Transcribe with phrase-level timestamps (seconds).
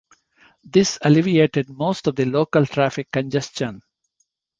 [0.63, 3.83] This alleviated most of the local traffic congestion.